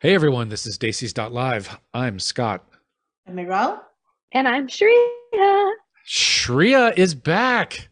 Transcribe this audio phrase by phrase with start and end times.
[0.00, 1.76] Hey everyone, this is Desis.live.
[1.92, 2.64] I'm Scott.
[3.26, 3.80] I'm Maral.
[4.32, 5.72] And I'm Shreya.
[6.06, 7.88] Shreya is back.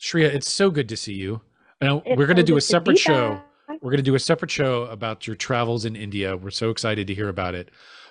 [0.00, 1.40] Shreya, it's so good to see you.
[1.80, 3.40] Now It's we're going to so do a separate show.
[3.66, 3.78] back.
[3.82, 6.36] We're going to do a separate show about your travels in India.
[6.36, 7.70] We're so excited to hear about it.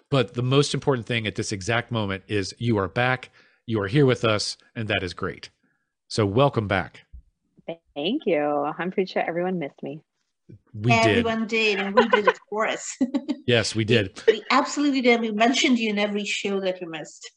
[0.09, 3.29] But the most important thing at this exact moment is you are back.
[3.65, 5.49] You are here with us, and that is great.
[6.09, 7.05] So welcome back.
[7.95, 8.43] Thank you.
[8.77, 10.01] I'm pretty sure everyone missed me.
[10.73, 11.25] We did.
[11.25, 11.79] Everyone did.
[11.79, 12.97] and we did, of course.
[13.45, 14.21] Yes, we did.
[14.27, 15.19] we absolutely did.
[15.19, 17.29] We mentioned you in every show that we missed.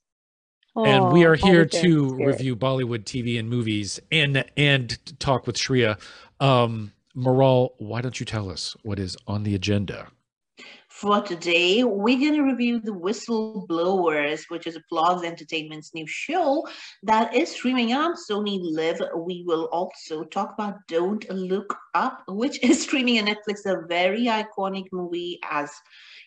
[0.77, 2.27] and we Oh, are here always there in to spirit.
[2.29, 5.99] review Bollywood TV and movies and and talk with Shreya.
[6.39, 10.09] Um, Maral, why don't you tell us what is on the agenda?
[10.97, 16.67] For today, we're going to review The Whistleblowers, which is a Applause Entertainment's new show
[17.03, 19.03] that is streaming on Sony Live.
[19.15, 24.25] We will also talk about Don't Look Up, which is streaming on Netflix, a very
[24.25, 25.71] iconic movie as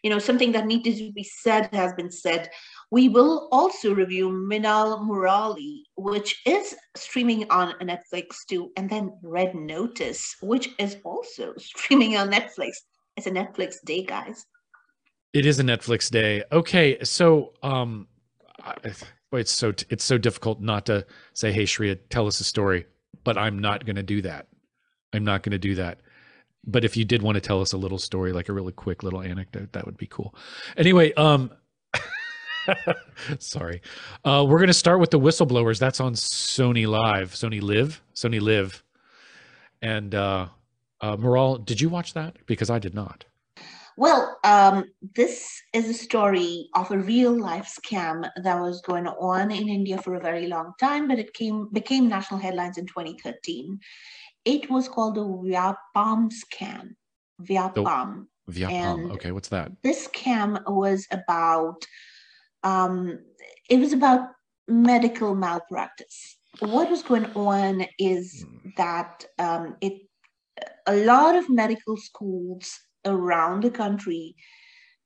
[0.03, 2.51] you know, something that needed to be said has been said.
[2.91, 9.55] We will also review Minnal Murali, which is streaming on Netflix too, and then Red
[9.55, 12.73] Notice, which is also streaming on Netflix.
[13.17, 14.45] It's a Netflix day, guys.
[15.33, 16.43] It is a Netflix day.
[16.51, 18.07] Okay, so um,
[19.31, 22.85] boy, it's so it's so difficult not to say, "Hey, Shreya, tell us a story,"
[23.23, 24.47] but I'm not going to do that.
[25.13, 25.99] I'm not going to do that.
[26.65, 29.03] But if you did want to tell us a little story, like a really quick
[29.03, 30.35] little anecdote, that would be cool.
[30.77, 31.51] Anyway, um,
[33.39, 33.81] sorry,
[34.25, 35.79] uh, we're going to start with the whistleblowers.
[35.79, 38.83] That's on Sony Live, Sony Live, Sony Live,
[39.81, 40.47] and uh,
[41.01, 42.35] uh, Maral, did you watch that?
[42.45, 43.25] Because I did not.
[43.99, 49.51] Well, um, this is a story of a real life scam that was going on
[49.51, 53.77] in India for a very long time, but it came became national headlines in 2013.
[54.45, 56.95] It was called the Vyapam scam.
[57.41, 58.27] Vyapam.
[58.49, 58.71] Viapam.
[58.71, 59.73] And- Okay, what's that?
[59.83, 61.85] This scam was about
[62.63, 63.19] um,
[63.69, 64.29] it was about
[64.69, 66.37] medical malpractice.
[66.61, 68.69] What was going on is Hmm.
[68.77, 69.93] that um, it
[70.87, 74.35] a lot of medical schools around the country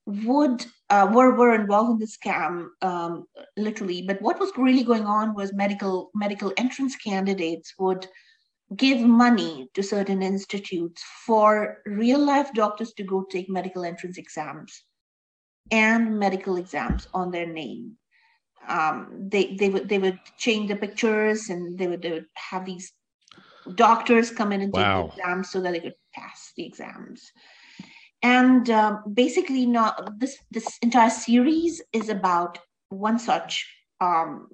[0.06, 4.02] would uh, were were involved in the scam um, literally.
[4.02, 8.06] But what was really going on was medical medical entrance candidates would
[8.76, 14.84] give money to certain institutes for real life doctors to go take medical entrance exams
[15.70, 17.96] and medical exams on their name.
[18.68, 22.66] Um, they they would they would change the pictures and they would, they would have
[22.66, 22.92] these
[23.74, 27.32] doctors come in and take the exams so that they could pass the exams
[28.24, 32.58] and um, basically not this this entire series is about
[32.88, 33.70] one such
[34.00, 34.48] um,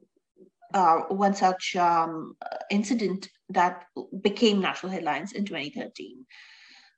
[0.74, 2.34] uh, one such um,
[2.70, 3.84] incident that
[4.20, 6.26] became national headlines in 2013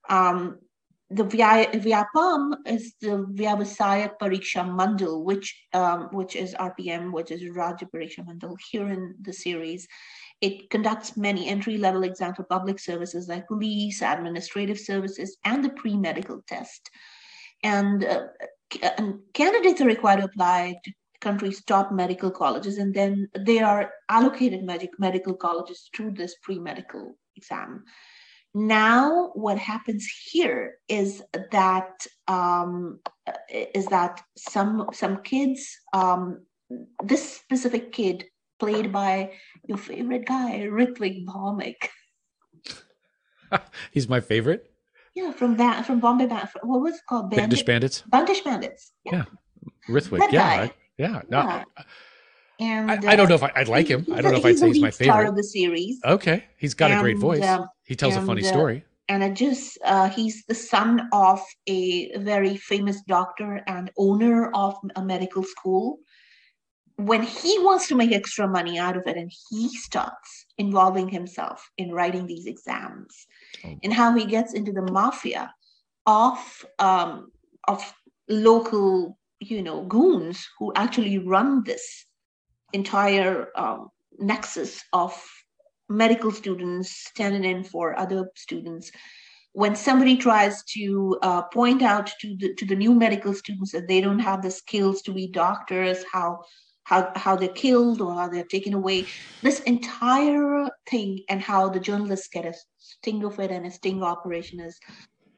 [0.08, 0.58] um,
[1.10, 7.42] the Vya- Vyapam is the Vyavasaya Pariksha Mandal, which um, which is RPM, which is
[7.42, 9.86] Rajya Pariksha Mandal here in the series.
[10.42, 16.42] It conducts many entry-level exams for public services like police, administrative services, and the pre-medical
[16.46, 16.90] test.
[17.62, 18.26] And, uh,
[18.72, 23.60] ca- and candidates are required to apply to country's top medical colleges, and then they
[23.60, 27.84] are allocated medic- medical colleges through this pre-medical exam
[28.54, 31.22] now what happens here is
[31.52, 36.44] that um, uh, is that some some kids um,
[37.02, 38.24] this specific kid
[38.58, 39.32] played by
[39.68, 41.88] your favorite guy Ritwik Bhaumik
[43.92, 44.70] He's my favorite.
[45.14, 48.02] yeah from that from Bombay Ba- what was it called Bandish Bandits.
[48.08, 49.24] Bandish Bandits yeah,
[49.88, 50.30] yeah.
[50.30, 50.62] guy.
[50.64, 51.22] I- yeah.
[51.30, 51.64] No, Yeah.
[52.60, 54.06] and I, I don't know if I, I'd like him.
[54.12, 55.28] I don't know if I'd say he's my lead star favorite.
[55.30, 56.44] of the series Okay.
[56.58, 57.42] He's got a great voice.
[57.44, 58.84] um, he tells a funny and, uh, story.
[59.08, 64.74] and it just uh, he's the son of a very famous doctor and owner of
[64.96, 65.98] a medical school
[66.96, 71.70] when he wants to make extra money out of it and he starts involving himself
[71.78, 73.26] in writing these exams
[73.64, 73.78] Oh.
[73.82, 75.52] and how he gets into the mafia
[76.06, 77.30] of um,
[77.68, 77.94] of
[78.28, 82.06] local you know goons who actually run this
[82.72, 83.88] entire um,
[84.18, 85.12] nexus of
[85.88, 88.90] medical students standing in for other students
[89.52, 93.86] when somebody tries to uh, point out to the to the new medical students that
[93.86, 96.40] they don't have the skills to be doctors how
[96.84, 99.06] how how they're killed or how they're taken away
[99.42, 104.02] this entire thing and how the journalists get a sting of it and a sting
[104.02, 104.78] operation is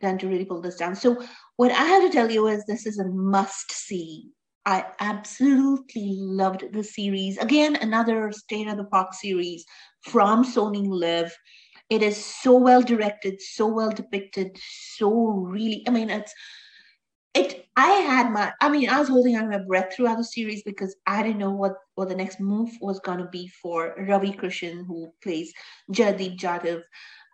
[0.01, 1.23] done to really pull this down so
[1.57, 4.31] what i have to tell you is this is a must see
[4.67, 7.37] I absolutely loved the series.
[7.37, 9.65] Again, another state of the park series
[10.01, 11.37] from Sony Live.
[11.91, 14.59] It is so well directed, so well depicted,
[14.97, 16.33] so really, I mean, it's
[17.35, 20.63] it I had my I mean I was holding on my breath throughout the series
[20.63, 24.33] because I didn't know what what the next move was going to be for Ravi
[24.33, 25.53] Kishan who plays
[25.93, 26.83] Jaideep Jadhav.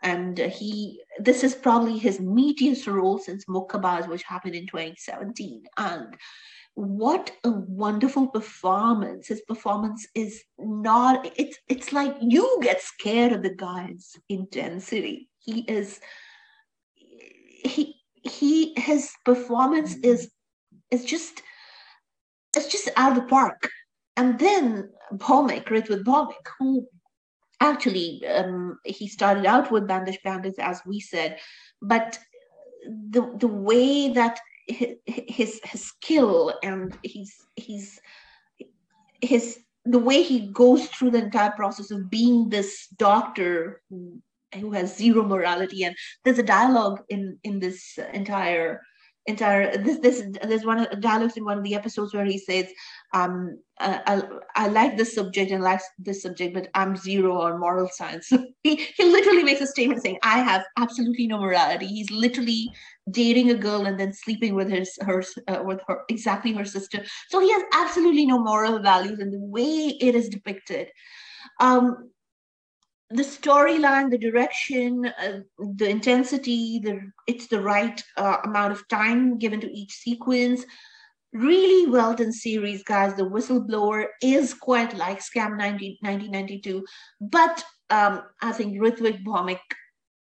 [0.02, 6.16] And he this is probably his meatiest role since Mukkabaaz which happened in 2017 and
[6.74, 9.28] what a wonderful performance.
[9.28, 15.28] His performance is not it's it's like you get scared of the guy's intensity.
[15.40, 16.00] He is
[16.94, 20.30] he he his performance is
[20.90, 21.42] is just
[22.56, 23.70] it's just out of the park.
[24.16, 26.86] And then Bhaumik, Ritwik Bhaumik, who
[27.60, 31.38] actually um, he started out with Bandish Bandits, as we said,
[31.80, 32.18] but
[32.86, 38.00] the the way that his his skill and he's he's
[39.20, 44.20] his the way he goes through the entire process of being this doctor who
[44.54, 45.84] who has zero morality.
[45.84, 45.94] And
[46.24, 48.80] there's a dialogue in in this entire
[49.26, 52.66] entire this this there's one dialogues in one of the episodes where he says
[53.12, 57.60] um I, I, I like this subject and like this subject but i'm zero on
[57.60, 58.28] moral science.
[58.28, 61.86] So he, he literally makes a statement saying i have absolutely no morality.
[61.86, 62.70] He's literally
[63.10, 67.04] dating a girl and then sleeping with his her uh, with her exactly her sister.
[67.28, 70.88] So he has absolutely no moral values and the way it is depicted.
[71.60, 72.10] Um
[73.10, 79.38] the storyline, the direction, uh, the intensity, the it's the right uh, amount of time
[79.38, 80.64] given to each sequence.
[81.32, 83.14] Really well done series, guys.
[83.14, 86.84] The Whistleblower is quite like Scam 90, 1992,
[87.20, 89.60] but um, I think Ritwik Bhaumik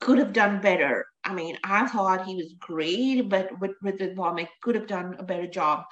[0.00, 1.06] could have done better.
[1.24, 5.22] I mean, I thought he was great, but with Ritwik Bhaumik could have done a
[5.22, 5.84] better job.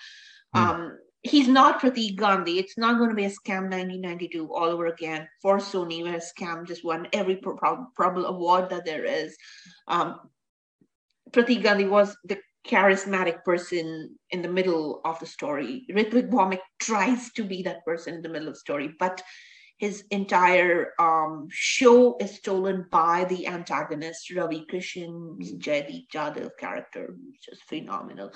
[0.55, 0.61] Mm.
[0.61, 2.59] Um, he's not Pratik Gandhi.
[2.59, 6.67] It's not going to be a scam 1992 all over again for Sony, where scam
[6.67, 9.37] just won every probable award that there is.
[9.89, 10.21] Um,
[11.31, 15.85] Pratik Gandhi was the charismatic person in the middle of the story.
[15.91, 19.23] Ritwik Bhaumik tries to be that person in the middle of the story, but
[19.79, 27.49] his entire um, show is stolen by the antagonist, Ravi Kishan's Jaideep Jadhav character, which
[27.49, 28.31] is phenomenal.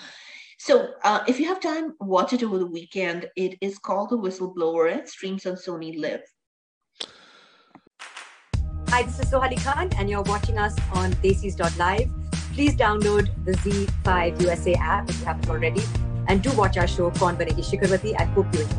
[0.59, 3.29] So uh, if you have time, watch it over the weekend.
[3.37, 4.91] It is called The Whistleblower.
[4.91, 6.23] It streams on Sony Live.
[8.89, 12.11] Hi, this is Soha Ali Khan, and you're watching us on Desis.live.
[12.55, 15.83] Please download the ZEE5 USA app if you haven't already,
[16.29, 18.19] and do watch our show, Kaun Banegi Shikharwati.
[18.19, 18.77] I hope you enjoy.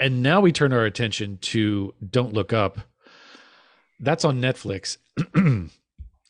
[0.00, 2.80] And now we turn our attention to Don't Look Up.
[4.02, 4.98] That's on Netflix.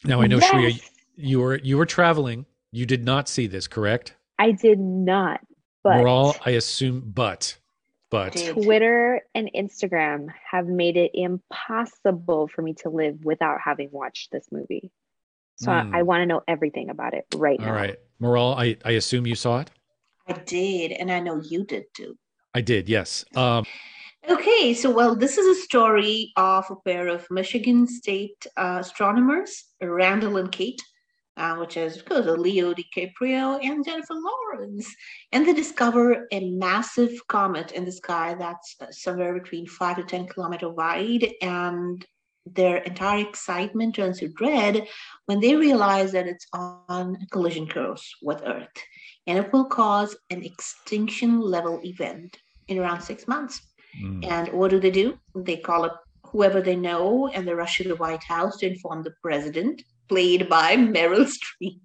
[0.05, 0.51] now I know yes.
[0.51, 2.47] Shreya, you were you were traveling.
[2.71, 4.15] You did not see this, correct?
[4.39, 5.41] I did not.
[5.83, 7.59] But we're all, I assume, but
[8.11, 14.31] but Twitter and Instagram have made it impossible for me to live without having watched
[14.31, 14.93] this movie.
[15.57, 15.73] So mm.
[15.73, 15.95] I, hmm.
[15.95, 17.73] I want to know everything about it right all now.
[17.73, 19.71] All right, Maral, I, I assume you saw it.
[20.29, 22.17] I did, and I know you did too.
[22.55, 23.25] I did, yes.
[23.35, 23.65] Um,
[24.29, 29.65] okay, so well, this is a story of a pair of Michigan State uh, astronomers,
[29.81, 30.83] Randall and Kate,
[31.37, 34.95] uh, which is, of course, Leo DiCaprio and Jennifer Lawrence.
[35.33, 40.29] And they discover a massive comet in the sky that's somewhere between five to 10
[40.29, 41.29] kilometer wide.
[41.41, 42.05] And
[42.45, 44.87] their entire excitement turns to dread
[45.27, 48.69] when they realize that it's on a collision course with Earth
[49.27, 52.37] and it will cause an extinction level event
[52.69, 53.61] in around six months.
[54.01, 54.27] Mm.
[54.31, 55.19] And what do they do?
[55.35, 59.03] They call up whoever they know and they rush to the White House to inform
[59.03, 61.81] the president, played by Meryl Streep.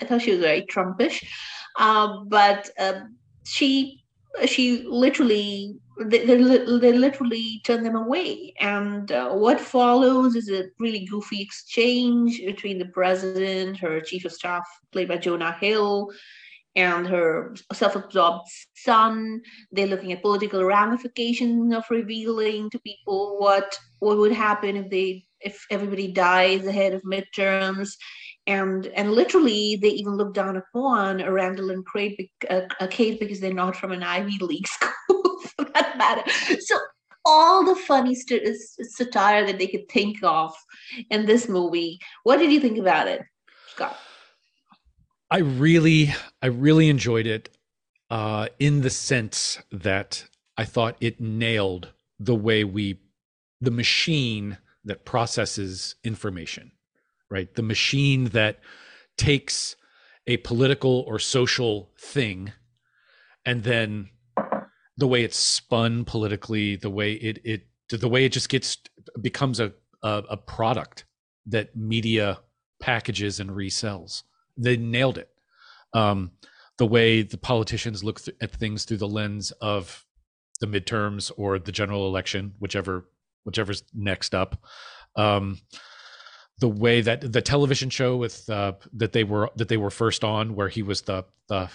[0.00, 1.24] I thought she was very Trumpish,
[1.78, 3.00] uh, but uh,
[3.44, 4.04] she
[4.46, 10.64] she literally they, they, they, literally turn them away and uh, what follows is a
[10.80, 16.10] really goofy exchange between the president her chief of staff played by jonah hill
[16.76, 19.40] and her self-absorbed son
[19.72, 25.24] they're looking at political ramifications of revealing to people what what would happen if they
[25.40, 27.90] if everybody dies ahead of midterms
[28.46, 33.40] and and literally they even look down upon a Randall and Kate, uh, Kate because
[33.40, 36.30] they're not from an Ivy League school for that matter.
[36.60, 36.78] So
[37.24, 40.54] all the funny st- satire that they could think of
[41.10, 41.98] in this movie.
[42.24, 43.22] What did you think about it,
[43.68, 43.96] Scott?
[45.34, 47.48] I really, I really enjoyed it
[48.08, 53.00] uh, in the sense that I thought it nailed the way we,
[53.60, 56.70] the machine that processes information,
[57.32, 57.52] right?
[57.52, 58.60] The machine that
[59.18, 59.74] takes
[60.28, 62.52] a political or social thing
[63.44, 64.10] and then
[64.96, 68.78] the way it's spun politically, the way it it the way it just gets
[69.20, 69.72] becomes a
[70.04, 71.06] a, a product
[71.46, 72.38] that media
[72.80, 74.22] packages and resells.
[74.56, 75.28] They nailed it.
[75.92, 76.32] Um,
[76.78, 80.04] the way the politicians look th- at things through the lens of
[80.60, 83.08] the midterms or the general election, whichever
[83.44, 84.56] whichever's next up.
[85.16, 85.60] Um,
[86.58, 90.24] the way that the television show with uh, that they were that they were first
[90.24, 91.68] on, where he was the the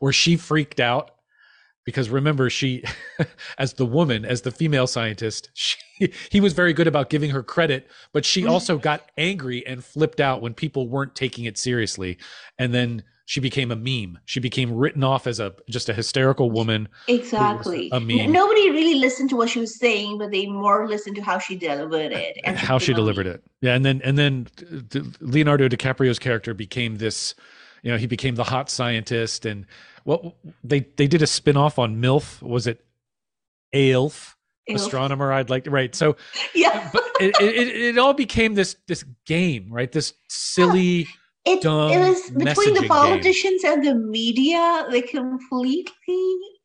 [0.00, 1.12] where she freaked out
[1.84, 2.82] because remember she
[3.58, 5.78] as the woman as the female scientist she
[6.30, 8.50] he was very good about giving her credit but she mm-hmm.
[8.50, 12.18] also got angry and flipped out when people weren't taking it seriously.
[12.58, 14.18] And then she became a meme.
[14.26, 17.88] She became written off as a just a hysterical woman exactly.
[17.92, 18.30] a meme.
[18.30, 21.56] nobody really listened to what she was saying but they more listened to how she
[21.56, 23.42] delivered it and how she delivered it.
[23.60, 24.46] Yeah and then and then
[24.94, 27.34] uh, leonardo dicaprio's character became this
[27.84, 29.66] you know he became the hot scientist and
[30.04, 32.42] well they they did a spin-off on milf.
[32.42, 32.84] Was it
[33.74, 34.34] ailf
[34.68, 35.94] astronomer i'd like to right.
[35.94, 36.16] So
[36.54, 36.88] yeah.
[36.92, 39.92] but it, it, it all became this this game right?
[39.92, 41.06] This silly
[41.44, 45.84] it, dumb it was between the politicians and the media they completely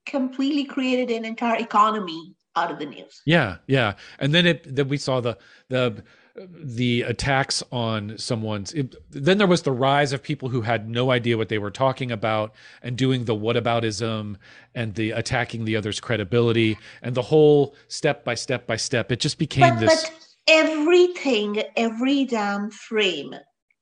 [0.05, 3.21] completely created an entire economy out of the news.
[3.25, 3.95] Yeah yeah.
[4.19, 6.01] And then it then we saw the the
[6.48, 11.12] the attacks on someone's it, then there was the rise of people who had no
[11.12, 14.36] idea what they were talking about and doing the whataboutism
[14.74, 19.19] and the attacking the other's credibility and the whole step by step by step it
[19.19, 23.36] just became but, this but everything every damn frame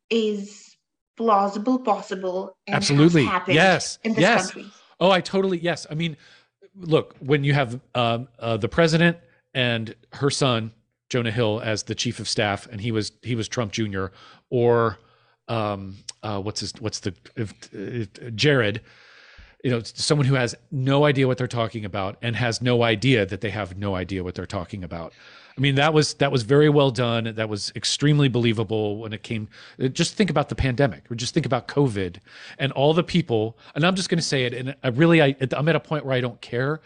[0.10, 0.76] is
[1.16, 3.24] plausible possible Absolutely.
[3.48, 4.00] Yes.
[4.04, 4.52] in this Yes.
[4.52, 5.86] country Oh, I totally yes.
[5.90, 6.18] I mean,
[6.76, 9.18] look, when you have um, uh, the president
[9.54, 10.72] and her son
[11.10, 14.08] Jonah Hill as the chief of staff, and he was he was Trump Jr.
[14.50, 14.98] or
[15.48, 18.82] um, uh, what's his what's the if, if, Jared,
[19.64, 23.26] you know, someone who has no idea what they're talking about and has no idea
[23.26, 25.14] that they have no idea what they're talking about.
[25.58, 27.34] I mean, that was that was very well done.
[27.36, 29.48] That was extremely believable when it came.
[29.92, 32.18] Just think about the pandemic, or just think about COVID,
[32.60, 33.58] and all the people.
[33.74, 34.54] And I'm just going to say it.
[34.54, 36.82] And I really, I, I'm at a point where I don't care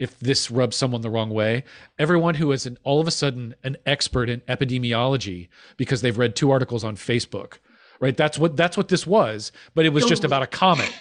[0.00, 1.62] if this rubs someone the wrong way.
[1.98, 6.34] Everyone who is an, all of a sudden an expert in epidemiology because they've read
[6.34, 7.58] two articles on Facebook,
[8.00, 8.16] right?
[8.16, 9.52] That's what that's what this was.
[9.74, 10.92] But it was just about a comet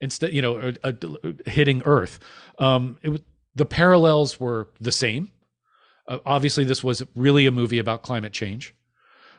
[0.00, 2.20] instead, you know, a, a, hitting Earth.
[2.58, 3.22] Um, it
[3.56, 5.30] the parallels were the same.
[6.08, 8.74] Uh, obviously, this was really a movie about climate change.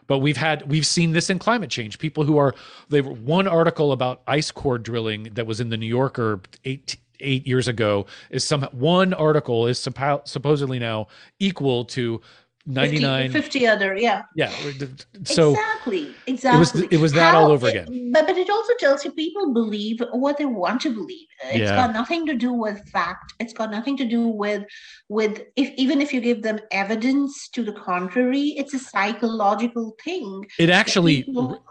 [0.07, 1.99] But we've had we've seen this in climate change.
[1.99, 2.53] People who are
[2.89, 7.45] they one article about ice core drilling that was in the New Yorker eight eight
[7.47, 11.07] years ago is some one article is suppo- supposedly now
[11.39, 12.21] equal to
[12.67, 14.23] 99 50, 50 other yeah.
[14.35, 14.51] Yeah
[15.23, 16.55] so exactly exactly.
[16.55, 18.11] it was it was that How all over again.
[18.11, 21.27] but but it also tells you people believe what they want to believe.
[21.43, 21.75] It's Yeah.
[21.75, 23.33] got nothing to do with fact.
[23.39, 24.63] It's got nothing to do with
[25.09, 30.43] with if even if you give them evidence to the contrary it's a psychological thing
[30.57, 31.23] it actually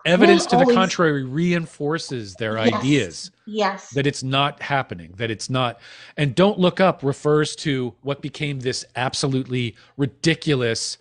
[0.07, 2.73] evidence to the always- contrary reinforces their Yes.
[2.75, 3.91] ideas yes.
[3.91, 5.79] that it's not happening that it's not
[6.17, 10.99] and don't look up refers to what became this absolutely ridiculous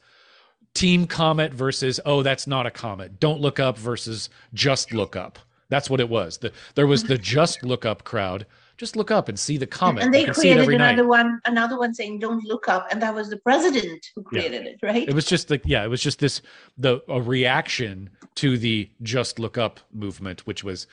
[0.74, 3.20] team comet versus oh that's not a comet.
[3.20, 5.40] Don't look up versus just look up.
[5.70, 6.38] That's what it was.
[6.38, 8.46] The, there was the just look up crowd.
[8.78, 10.04] Just look up and see the comet.
[10.04, 10.94] And they can see it created every night.
[10.94, 12.88] another one another one saying don't look up.
[12.92, 14.40] And that was the president who Yeah.
[14.42, 15.08] created it right?
[15.08, 16.42] It was just like yeah it was just this
[16.78, 20.88] the a reaction to the just look up movement which was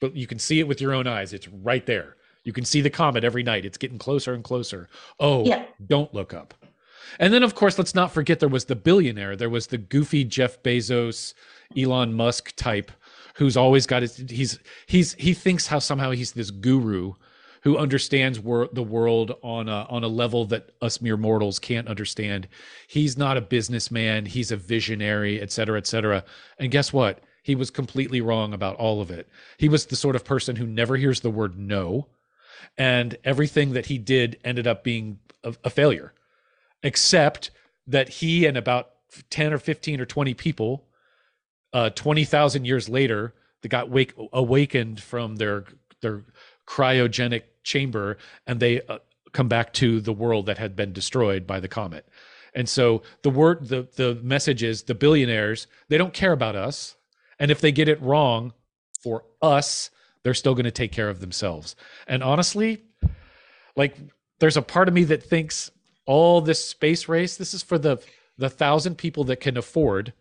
[0.00, 2.80] but you can see it with your own eyes it's right there you can see
[2.80, 4.88] the comet every night it's getting closer and closer
[5.18, 5.64] oh Yeah.
[5.86, 6.54] don't look up
[7.18, 10.24] and then of course let's not forget there was the billionaire there was the goofy
[10.24, 11.34] jeff bezos
[11.76, 12.90] elon musk type
[13.34, 17.12] who's always got his he's he's he thinks how somehow he's this guru
[17.62, 21.88] who understands wor- the world on a on a level that us mere mortals can't
[21.88, 22.48] understand.
[22.88, 24.24] He's not a businessman.
[24.24, 26.24] He's a visionary, et cetera, et cetera.
[26.58, 27.20] And guess what?
[27.42, 29.28] He was completely wrong about all of it.
[29.58, 32.08] He was the sort of person who never hears the word no,
[32.76, 36.12] and everything that he did ended up being a, a failure,
[36.82, 37.50] except
[37.86, 38.90] that he and about
[39.30, 40.86] ten or fifteen or twenty people,
[41.72, 45.64] uh, twenty thousand years later, that got wake awakened from their
[46.00, 46.24] their
[46.66, 48.16] cryogenic chamber
[48.46, 48.98] and they uh,
[49.32, 52.06] come back to the world that had been destroyed by the comet.
[52.54, 56.96] And so the word the the message is the billionaires, they don't care about us.
[57.40, 58.52] And if they get it wrong
[59.02, 59.90] for us,
[60.22, 61.74] they're still going to take care of themselves.
[62.06, 62.84] And honestly,
[63.74, 63.96] like
[64.38, 65.72] there's a part of me that thinks
[66.06, 67.98] all this space race, this is for the
[68.38, 70.14] the thousand people that can afford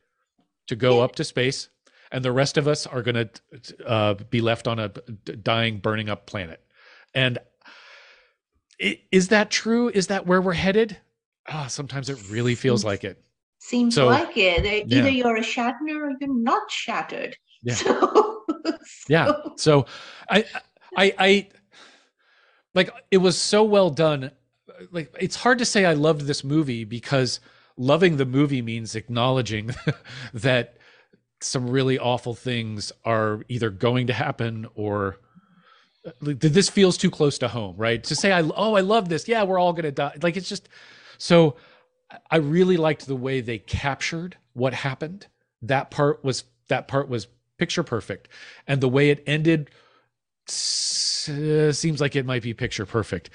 [0.68, 1.70] to go up to space
[2.12, 6.10] and the rest of us are going to uh, be left on a dying, burning
[6.10, 6.60] up planet.
[7.14, 7.38] And
[8.80, 9.90] is that true?
[9.90, 10.98] Is that where we're headed?
[11.50, 13.22] ah, sometimes it really feels like it.
[13.60, 14.60] Seems So- like it.
[14.66, 15.00] Uh, yeah.
[15.00, 17.36] Either you're a Shatner or you're not shattered.
[17.62, 17.76] Yeah.
[18.86, 19.26] So, Yeah.
[19.28, 19.86] so- So
[20.30, 20.46] I
[20.98, 21.48] I I
[22.74, 24.32] like it was so well done.
[24.92, 27.40] Like it's hard to say I loved this movie because
[27.78, 29.76] loving the movie means acknowledging
[30.34, 30.78] that
[31.42, 35.18] some really awful things are either going to happen or
[36.22, 38.04] like, this feels too close to home, right?
[38.06, 39.28] To say I oh I love this.
[39.28, 40.16] Yeah, we're all going to die.
[40.22, 40.70] Like it's just
[41.18, 41.56] so
[42.32, 45.28] I really liked the way they captured what happened.
[45.62, 48.30] That part was that part was picture perfect,
[48.68, 49.70] and the way it ended
[50.48, 53.30] uh, seems like it might be picture perfect.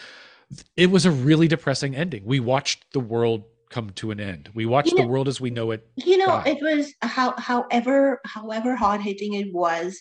[0.76, 2.24] It was a really depressing ending.
[2.24, 4.50] We watched the world come to an end.
[4.54, 5.86] We watched You the world as we know it.
[5.96, 6.46] you know God.
[6.46, 10.00] it was how however however hard hitting it was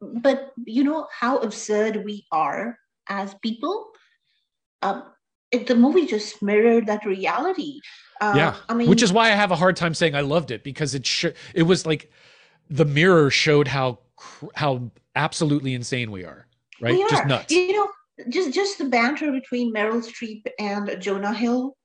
[0.00, 2.78] but you know how absurd we are
[3.08, 3.90] as people
[4.82, 5.04] um
[5.50, 7.80] it, the movie just mirrored that reality
[8.20, 10.50] uh, yeah, i mean which is why I have a hard time saying I loved
[10.50, 12.10] it because it sh- it was like
[12.70, 16.46] the mirror showed how cr- how absolutely insane we are,
[16.80, 16.94] right?
[16.94, 17.28] we Just are.
[17.28, 17.52] nuts.
[17.52, 17.88] you know
[18.28, 21.76] just just the banter between meryl streep and jonah hill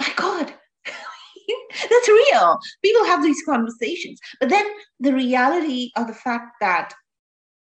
[0.00, 0.54] my god
[1.90, 4.64] that's real people have these conversations but then
[5.00, 6.94] the reality of the fact that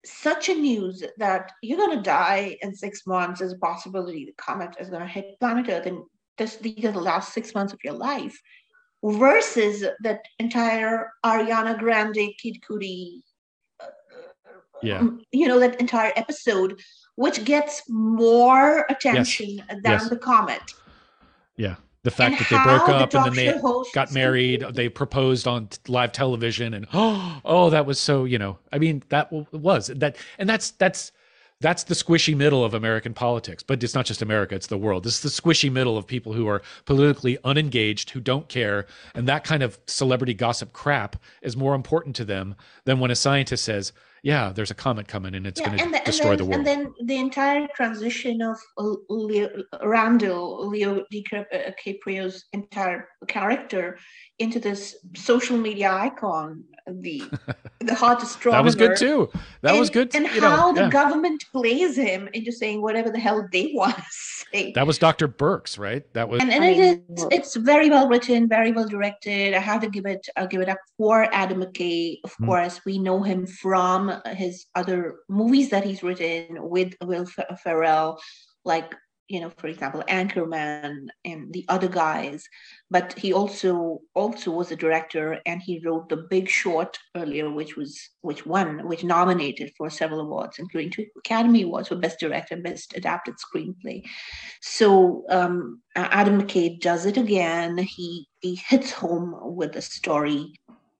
[0.05, 4.33] such a news that you're going to die in six months is a possibility the
[4.43, 5.99] comet is going to hit planet earth and
[6.39, 8.41] this these are the last six months of your life
[9.05, 13.23] versus that entire ariana grande kid cudi
[14.83, 15.01] Yeah.
[15.01, 16.81] um, you know that entire episode
[17.17, 20.09] which gets more attention than Yes.
[20.09, 20.63] the comet
[21.57, 23.61] Yeah, the fact and that they broke how the up and then they
[23.93, 28.59] got married they proposed on live television and oh oh that was so you know
[28.73, 31.13] i mean that was that and that's that's
[31.61, 35.03] that's the squishy middle of american politics but it's not just america it's the world.
[35.05, 39.27] This is the squishy middle of people who are politically unengaged who don't care and
[39.29, 43.65] that kind of celebrity gossip crap is more important to them than when a scientist
[43.65, 43.93] says
[44.23, 46.39] yeah there's a comet coming and it's Yeah, going to and, the- and destroy then,
[46.39, 46.57] the world.
[46.59, 49.49] And then the entire transition of uh, Leo,
[49.83, 53.99] Randall, Leo DiCaprio's entire character
[54.39, 56.65] into this social media icon,
[57.01, 57.23] the
[57.81, 58.59] the hot astronomer.
[58.59, 59.29] that was good too
[59.63, 60.91] that was good And you know, how the yeah.
[60.91, 64.73] government plays him into saying whatever the hell they want to say.
[64.73, 68.49] that was dr Birx right that was and and it is it's very well written,
[68.49, 69.55] very well directed.
[69.55, 72.19] I have to give it I'll give it up for Adam McKay.
[72.25, 72.47] Of Hmm.
[72.47, 77.27] course, we know him from his other movies that he's written with Will
[77.63, 78.19] Ferrell,
[78.65, 78.95] like
[79.29, 82.49] you know, for example, Anchorman and the other guys.
[82.91, 87.77] But he also also was a director, and he wrote The Big Short earlier, which
[87.77, 92.55] was which won, which nominated for several awards, including two Academy Awards for Best Director,
[92.55, 94.03] and Best Adapted Screenplay.
[94.63, 97.77] So um, Adam McKay does it again.
[97.79, 100.55] He he hits home with the story,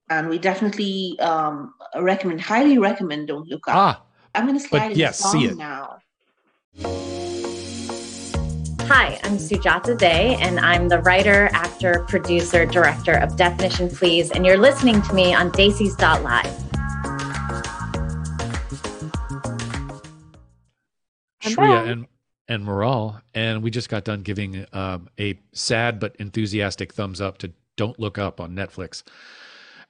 [0.09, 3.27] and we definitely um, recommend, highly recommend.
[3.27, 3.75] Don't look up.
[3.75, 4.03] ah
[4.35, 5.57] I'm going to slide the yes, see song it.
[5.57, 7.18] now.
[8.91, 14.43] Hi, I'm Sujata Day, and I'm the writer, actor, producer, director of Definition Please, and
[14.43, 16.23] you're listening to me on Desis.live.
[21.43, 22.07] I'm Shreya and
[22.47, 27.37] and Maral, and we just got done giving um, a sad but enthusiastic thumbs up
[27.37, 29.03] to Don't Look Up on Netflix.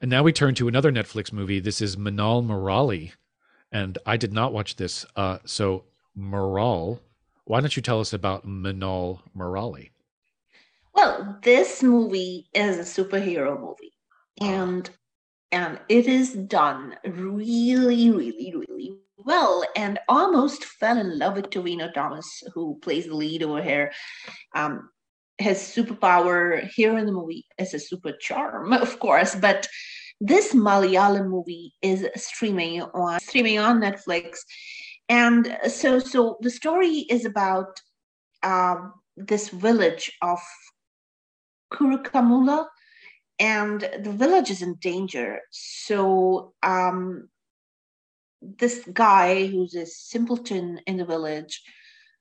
[0.01, 1.61] And now we turn to another Netflix movie.
[1.61, 3.13] This is Minnal Murali,
[3.71, 5.05] and I did not watch this.
[5.15, 5.85] Uh, so
[6.17, 6.99] Maral,
[7.49, 9.89] why don't you tell us about Minnal Murali?
[10.93, 13.93] Well, this movie is a superhero movie,
[14.39, 14.87] and
[15.51, 21.91] and it is done really, really, really well, and almost fell in love with Tovino
[21.91, 23.91] Thomas, who plays the lead over here.
[24.53, 24.91] Um,
[25.39, 29.67] his superpower here in the movie is a super charm, of course, but
[30.21, 34.37] this Malayalam movie is streaming on streaming on Netflix,
[35.09, 37.81] and so so the story is about
[38.43, 40.39] um, this village of
[41.73, 42.67] Kurukkanmoola,
[43.39, 45.41] and the village is in danger.
[45.51, 47.29] So um,
[48.41, 51.61] this guy, who's a simpleton in the village,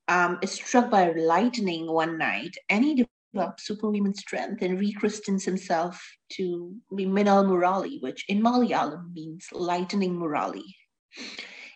[0.09, 6.03] um, is struck by lightning one night, and he develops superhuman strength and rechristens himself
[6.33, 10.65] to be Minnal Murali, which in Malayalam means lightning Murali.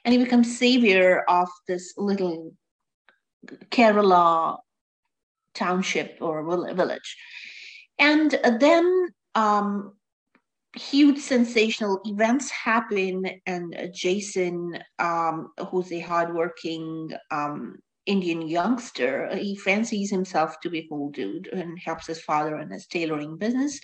[0.04, 2.54] And he becomes savior of this little
[3.70, 4.58] Kerala
[5.54, 7.16] township or village.
[7.98, 9.92] And then um,
[10.76, 19.34] huge sensational events happen, and Jason, um, who's a hardworking um, Indian youngster.
[19.36, 23.36] He fancies himself to be a cool dude and helps his father in his tailoring
[23.36, 23.80] business.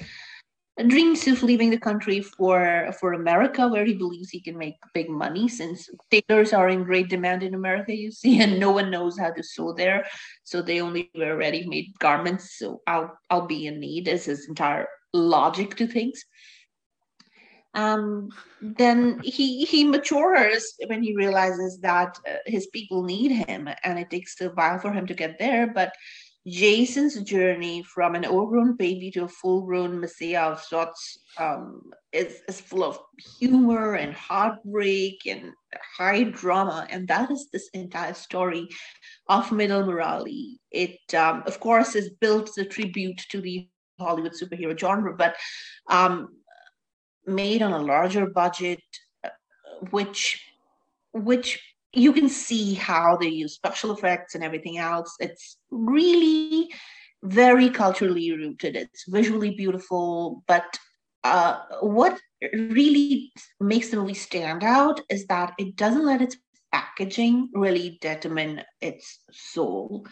[0.86, 5.10] Dreams of leaving the country for for America, where he believes he can make big
[5.10, 9.18] money, since tailors are in great demand in America, you see, and no one knows
[9.18, 10.06] how to sew there,
[10.44, 12.58] so they only wear ready-made garments.
[12.58, 14.08] So I'll I'll be in need.
[14.08, 16.24] Is his entire logic to things
[17.74, 23.98] um, then he he matures when he realizes that uh, his people need him, and
[23.98, 25.66] it takes a while for him to get there.
[25.66, 25.92] But
[26.46, 32.60] Jason's journey from an overgrown baby to a full-grown messiah of sorts um, is, is
[32.60, 32.98] full of
[33.38, 35.52] humor and heartbreak and
[35.96, 38.68] high drama, and that is this entire story
[39.28, 40.56] of Minnal Murali.
[40.70, 43.68] It, um, of course, is built as a tribute to the
[44.00, 45.36] Hollywood superhero genre, but
[45.88, 46.28] um,
[47.26, 48.80] made on a larger budget,
[49.24, 49.30] uh,
[49.90, 50.42] which
[51.12, 51.60] which
[51.92, 55.14] you can see how they use special effects and everything else.
[55.20, 56.70] It's really
[57.22, 58.76] very culturally rooted.
[58.76, 60.78] It's visually beautiful, but
[61.24, 62.18] uh, what
[62.52, 66.36] really makes the movie stand out is that it doesn't let its
[66.72, 70.06] packaging really determine its soul.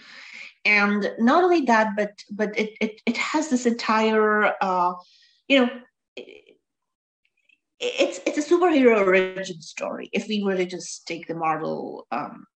[0.65, 4.95] And not only that, but but it it, it has this entire uh,
[5.49, 5.71] you know
[7.79, 10.09] it's it's a superhero origin story.
[10.13, 12.47] If we were to just take the Marvel um,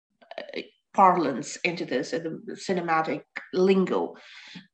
[0.94, 4.16] parlance into this, the cinematic lingo,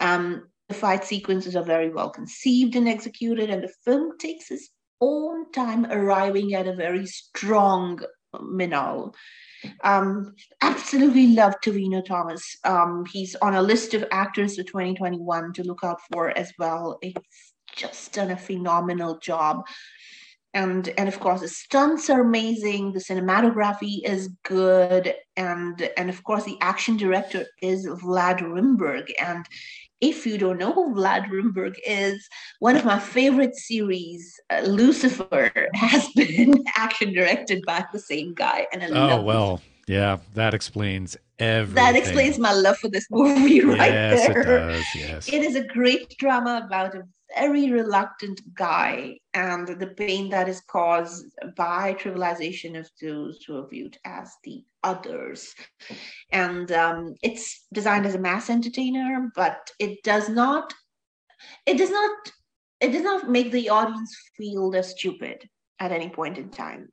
[0.01, 4.71] um, the fight sequences are very well conceived and executed, and the film takes its
[5.01, 8.01] own time arriving at a very strong
[8.41, 9.15] Minal.
[9.83, 12.57] Um, absolutely love Tovino Thomas.
[12.65, 16.99] Um, he's on a list of actors for 2021 to look out for as well.
[17.03, 19.65] It's just done a phenomenal job
[20.55, 26.23] and and of course the stunts are amazing the cinematography is good and and of
[26.25, 29.47] course the action director is vlad rimburg and
[30.01, 32.29] if you don't know who Vlad Rimburg is,
[32.59, 38.67] one of my favorite series, uh, Lucifer, has been action directed by the same guy.
[38.73, 41.75] And I oh well, yeah, that explains everything.
[41.77, 44.41] That explains my love for this movie right yes, there.
[44.41, 47.03] It does, yes, it is a great drama about a
[47.37, 53.69] very reluctant guy and the pain that is caused by trivialization of those who are
[53.69, 55.55] viewed as the others.
[56.33, 60.73] And um, it's designed as a mass entertainer, but it does not,
[61.67, 62.33] it does not,
[62.81, 66.89] it does not make the audience feel they're stupid at any point in time.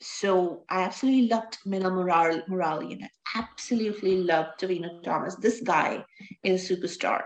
[0.00, 5.36] So I absolutely loved Minnal Murali and I absolutely loved Tovino Thomas.
[5.36, 6.04] This guy
[6.42, 7.22] is a superstar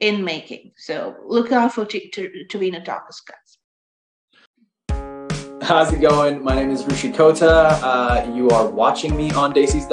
[0.00, 0.72] in making.
[0.76, 3.58] So look out for T- T- Tovino Thomas, guys.
[5.62, 6.42] How's it going?
[6.42, 7.78] My name is Rushi Kota.
[7.82, 9.90] Uh, you are watching me on Live.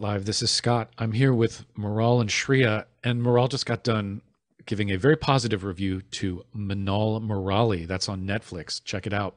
[0.00, 0.24] Live.
[0.24, 0.90] This is Scott.
[0.98, 4.22] I'm here with Maral and Shreya, and Maral just got done
[4.66, 7.86] giving a very positive review to Minnal Murali.
[7.86, 8.82] That's on Netflix.
[8.84, 9.36] Check it out.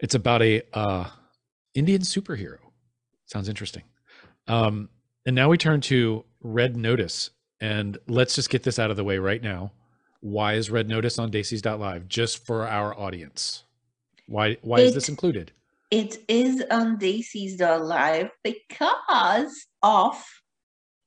[0.00, 1.08] It's about a uh,
[1.74, 2.58] Indian superhero.
[3.26, 3.82] Sounds interesting.
[4.48, 4.88] Um,
[5.26, 7.30] and now we turn to Red Notice.
[7.60, 9.72] And let's just get this out of the way right now.
[10.20, 11.30] Why is Red Notice on
[11.78, 12.08] Live?
[12.08, 13.64] Just for our audience.
[14.26, 15.52] Why why it, is this included?
[15.90, 20.24] It is on Live because of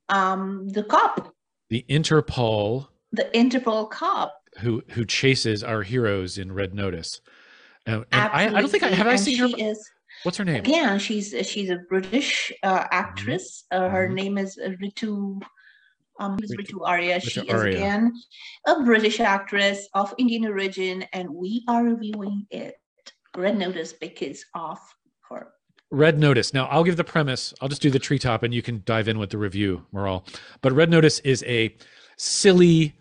[0.10, 1.34] um the cop.
[1.70, 2.88] The Interpol.
[3.12, 4.34] The Interpol cop.
[4.60, 7.22] Who who chases our heroes in Red Notice.
[7.86, 9.48] Uh, and I, I, don't think I have I seen her.
[9.58, 9.90] Is,
[10.24, 10.64] What's her name?
[10.66, 13.66] Yeah, she's she's a British uh, actress.
[13.72, 13.86] Mm-hmm.
[13.86, 14.16] Uh, her mm-hmm.
[14.16, 15.42] name is Ritu.
[16.20, 17.20] Um, Ritu, Ritu Arya.
[17.20, 17.70] Ritu she Arya.
[17.70, 18.14] is again
[18.66, 22.76] a British actress of Indian origin, and we are reviewing it.
[23.36, 24.80] Red Notice because of
[25.30, 25.50] her.
[25.92, 26.54] Red Notice.
[26.54, 27.54] Now, I'll give the premise.
[27.62, 30.28] I'll just do the treetop, and you can dive in with the review, Maral.
[30.62, 31.76] But Red Notice is a
[32.18, 32.98] silly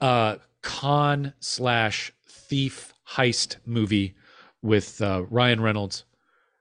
[0.00, 4.14] uh, con slash thief heist movie
[4.62, 6.04] with uh, Ryan Reynolds,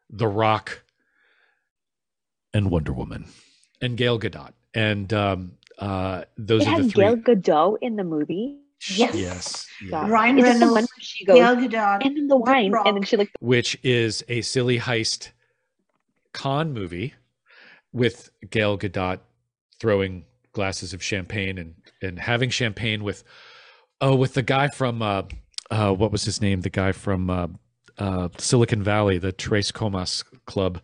[0.09, 0.83] the Rock,
[2.53, 3.25] and Wonder Woman,
[3.81, 7.03] and Gail Gadot, and um, uh, those it are the three.
[7.03, 8.57] Gail Gadot in the movie.
[8.91, 9.15] Yes.
[9.15, 9.67] Yes.
[9.83, 10.07] Yeah.
[10.07, 13.77] Ryan Reynolds, she goes, Gal Gadot, and then the wine, and then she like, which
[13.83, 15.29] is a silly heist
[16.33, 17.15] con movie
[17.91, 19.19] with Gail Gadot
[19.79, 23.23] throwing glasses of champagne and and having champagne with
[24.01, 25.23] oh with the guy from uh,
[25.71, 27.29] uh what was his name the guy from
[27.97, 30.81] uh, Silicon Valley, the Three Commas Club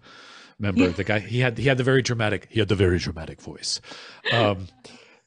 [0.59, 0.89] member.
[0.89, 3.81] The guy he had he had the very dramatic he had the very dramatic voice.
[4.31, 4.67] Um,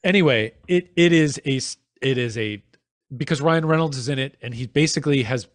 [0.03, 1.61] anyway, it it is a
[2.01, 2.63] it is a
[3.17, 5.47] because Ryan Reynolds is in it, and he basically has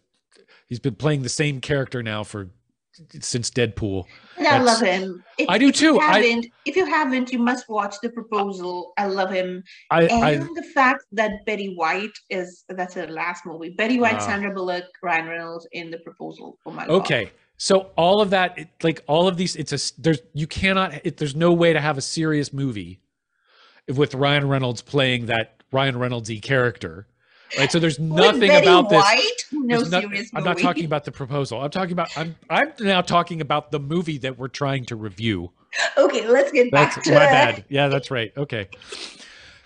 [0.66, 2.50] he's been playing the same character now for
[3.20, 4.04] since Deadpool.
[4.38, 5.24] And I love him.
[5.38, 6.00] If, I do if you too.
[6.00, 8.92] I- if you haven't, you must watch The Proposal.
[8.98, 9.62] I love him.
[9.90, 13.70] I, and I the fact that Betty White is that's her last movie.
[13.70, 14.18] Betty White, Wow.
[14.26, 16.58] Sandra Bullock, Ryan Reynolds in The Proposal.
[16.66, 16.94] Oh my god.
[17.02, 17.30] okay.
[17.56, 20.94] So all of that, it- like all of these, it's a there's you cannot.
[21.04, 23.00] It, there's no way to have a serious movie
[23.88, 27.06] with Ryan Reynolds playing that Ryan Reynolds-y character,
[27.58, 27.70] right?
[27.70, 29.02] So there's nothing about this.
[29.02, 31.60] White, no there's not- serious I'm not talking about the proposal.
[31.62, 32.16] I'm talking about.
[32.16, 35.52] I'm I'm now talking about the movie that we're trying to review.
[35.96, 37.64] Okay, let's get That's back to my bad.
[37.68, 38.32] Yeah, that's right.
[38.36, 38.68] Okay.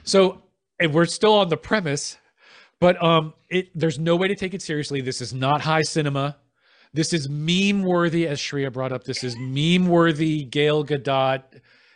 [0.04, 0.42] So,
[0.78, 2.16] and we're still on the premise,
[2.80, 5.00] but um, it there's no way to take it seriously.
[5.00, 6.36] This is not high cinema.
[6.94, 9.04] This is meme worthy, as Shreya brought up.
[9.04, 10.44] This is meme worthy.
[10.44, 11.42] Gail Gadot,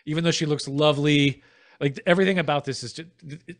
[0.07, 1.43] even though she looks lovely,
[1.81, 3.09] like everything about this is just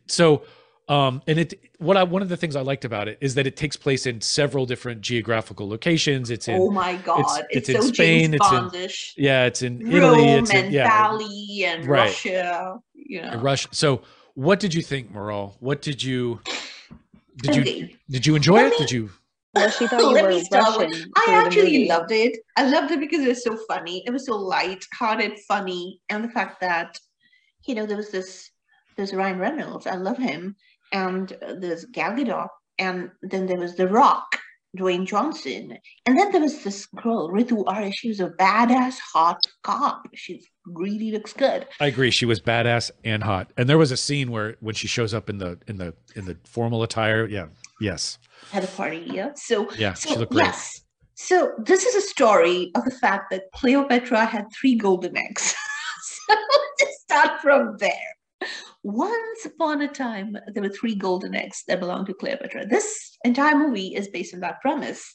[0.07, 0.43] so.
[0.89, 3.47] Um, and it what I one of the things I liked about it is that
[3.47, 6.29] it takes place in several different geographical locations.
[6.29, 9.13] It's in Oh my god, it's it's, in so Spain, James it's in Bondish.
[9.15, 9.99] yeah, it's in Italy.
[10.25, 12.07] Rome It's in yeah, Bali and Right.
[12.09, 12.79] Russia.
[12.93, 13.67] You know, Rush.
[13.71, 14.01] So,
[14.33, 15.53] what did you think, Maral?
[15.59, 16.39] What did you
[17.37, 18.69] did you did you enjoy Let it?
[18.71, 19.09] me- Did you?
[19.53, 22.37] Well, she thought you Let were me start with- I actually loved it.
[22.55, 24.01] I loved it because it was so funny.
[24.05, 26.97] It was so light-hearted, funny, and the fact that
[27.65, 28.49] you know there was this
[28.97, 29.87] there's Ryan Reynolds.
[29.87, 30.55] I love him,
[30.91, 32.47] and there's Gal Gadot,
[32.79, 34.37] and then there was The Rock,
[34.77, 37.91] Dwayne Johnson, and then there was this girl Ritu Arya.
[37.91, 40.03] She was a badass, hot cop.
[40.15, 41.67] She really looks good.
[41.79, 42.11] I agree.
[42.11, 43.51] She was badass and hot.
[43.57, 46.25] And there was a scene where when she shows up in the in the in
[46.25, 47.25] the formal attire.
[47.27, 47.47] Yeah.
[47.81, 48.19] Yes.
[48.53, 49.03] at a party.
[49.07, 49.31] Yeah.
[49.35, 49.93] So Yeah.
[49.95, 50.45] she looked great.
[50.45, 50.81] yes.
[51.15, 55.53] So this is a story of the fact that Cleopatra had three golden eggs.
[56.03, 56.35] so
[56.79, 57.91] let's start from there.
[58.83, 62.65] Once upon a time, there were three golden eggs that belonged to Cleopatra.
[62.65, 65.13] This entire movie is based on that premise.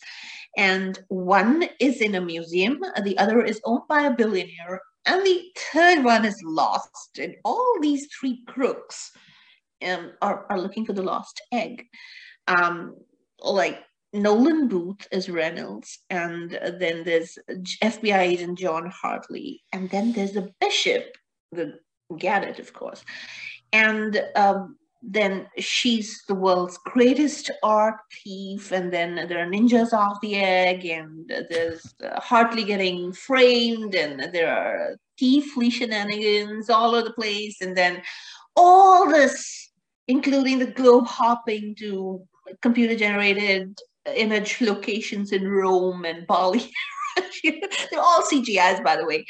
[0.56, 5.44] And one is in a museum, the other is owned by a billionaire, and the
[5.72, 7.18] third one is lost.
[7.20, 9.10] And all these three crooks
[9.86, 11.84] um, are, are looking for the lost egg.
[12.48, 12.96] Um,
[13.40, 20.32] like Nolan Booth is Reynolds, and then there's FBI agent John Hartley, and then there's
[20.32, 21.04] the bishop,
[21.52, 21.78] the
[22.16, 23.04] Gadget, of course,
[23.72, 30.20] and um, then she's the world's greatest art thief, and then there are ninjas off
[30.20, 37.08] the egg, and there's uh, Hartley getting framed, and there are thiefly shenanigans all over
[37.08, 38.02] the place, and then
[38.56, 39.70] all this,
[40.08, 42.20] including the globe hopping to
[42.62, 43.78] computer generated
[44.14, 46.72] image locations in Rome and Bali.
[47.44, 49.26] They're all CGIs, by the way,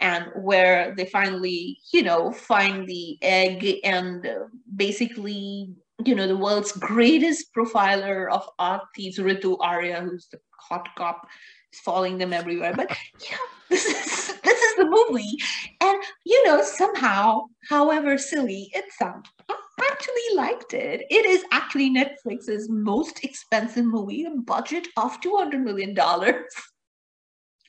[0.00, 4.44] and where they finally, you know, find the egg and uh,
[4.76, 5.74] basically,
[6.04, 11.26] you know, the world's greatest profiler of art thieves, Ritu Arya, who's the hot cop,
[11.72, 12.74] is following them everywhere.
[12.74, 12.96] But
[13.30, 13.36] yeah,
[13.68, 15.36] this is this is the movie,
[15.80, 19.56] and you know, somehow, however silly it sounds, I
[19.90, 21.02] actually liked it.
[21.10, 26.44] It is actually Netflix's most expensive movie, a budget of two hundred million dollars.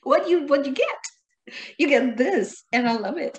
[0.02, 0.98] What you what you get?
[1.78, 3.38] You get this, and I love it.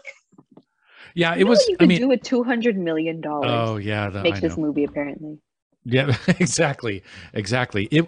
[1.16, 1.34] Yeah.
[1.34, 1.60] It You know was.
[1.60, 2.02] what you I mean.
[2.02, 3.50] do with two hundred million dollars.
[3.52, 4.10] Oh yeah.
[4.10, 4.64] The, make I this know.
[4.64, 5.40] movie apparently.
[5.84, 7.04] Yeah, exactly.
[7.34, 7.86] Exactly.
[7.92, 8.06] It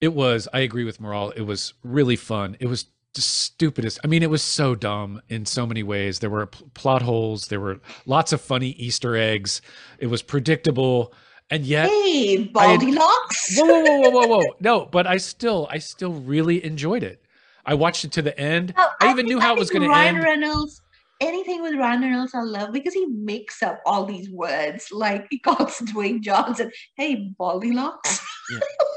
[0.00, 1.32] it was, I agree with Maral.
[1.34, 2.56] It was really fun.
[2.60, 3.98] It was the stupidest.
[4.04, 6.18] I mean, it was so dumb in so many ways.
[6.18, 9.62] There were pl- plot holes, there were lots of funny Easter eggs.
[9.98, 11.14] It was predictable.
[11.48, 13.56] And yet Hey, I had- Baldy Locks.
[13.58, 14.54] whoa, whoa, whoa, whoa, whoa, whoa.
[14.60, 17.23] No, but I still I still really enjoyed it.
[17.66, 18.74] I watched it to the end.
[18.76, 20.18] Oh, I even knew how I it was going to end.
[20.18, 20.40] Ryan.
[20.40, 20.82] Reynolds,
[21.20, 24.88] anything with Ryan Reynolds, I love because he makes up all these words.
[24.92, 28.20] Like he calls Dwayne Johnson, "Hey, Baldy Locks."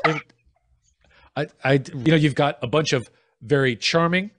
[0.06, 0.22] And
[1.36, 3.10] I, I, you know, you've got a bunch of
[3.42, 4.32] very charming,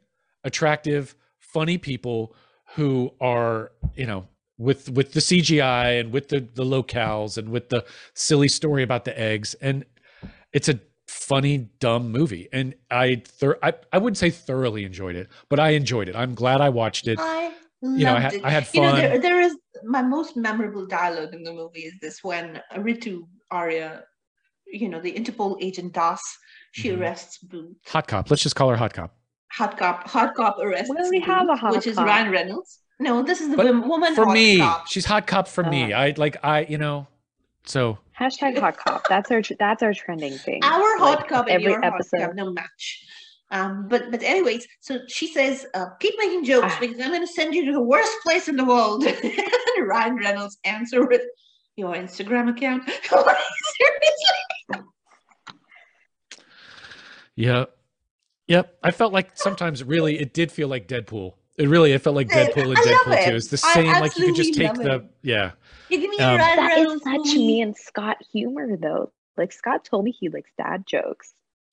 [0.44, 2.34] attractive, funny people
[2.74, 4.26] who are, you know,
[4.58, 9.04] with with the CGI and with the the locales and with the silly story about
[9.04, 9.84] the eggs, and
[10.52, 10.80] it's a
[11.28, 12.48] funny, dumb movie.
[12.52, 16.16] And I, thor- I, I wouldn't say thoroughly enjoyed it, but I enjoyed it.
[16.16, 17.18] I'm glad I watched it.
[17.20, 18.44] I loved You know, I had- it.
[18.44, 19.00] I had You know, fun.
[19.00, 24.02] there, there is my most memorable dialogue in the movie is this when Ritu Arya,
[24.66, 26.20] you know, the Interpol agent Das,
[26.72, 26.98] she Mhm.
[26.98, 27.76] arrests Booth.
[27.88, 28.30] Hot cop.
[28.30, 29.10] Let's just call her Hot Cop.
[29.52, 30.90] Hot cop, hot cop arrests.
[30.90, 31.96] We already have a hot which is.
[31.96, 32.80] Ryan Reynolds.
[33.00, 34.88] No, this is the But wom- woman For hot me, cop.
[34.88, 35.92] she's Hot Cop for me.
[35.92, 36.00] Uh.
[36.00, 37.06] I like I, you know,
[37.68, 39.06] so Hashtag hot cop.
[39.08, 40.60] That's our that's our trending thing.
[40.64, 42.18] our Like, hot cup and every your hot episode.
[42.26, 43.04] cup no match
[43.50, 46.78] um but but anyways so she says uh, keep making jokes Ah.
[46.80, 50.16] because i'm going to send you to the worst place in the world and ryan
[50.16, 51.22] reynolds answer with
[51.76, 54.84] your instagram account Seriously?
[57.36, 57.64] yeah.
[58.48, 61.34] Yep, I felt like sometimes really it did feel like Deadpool.
[61.58, 63.30] It really it felt like Deadpool and Deadpool it.
[63.30, 63.36] too.
[63.36, 63.86] It's the I same.
[64.00, 65.52] Like you could just take love the yeah.
[65.90, 67.46] You give me Um, a Ryan That is Reynolds such movie.
[67.46, 69.12] me and Scott humor though.
[69.36, 71.32] Like Scott told me he likes dad jokes.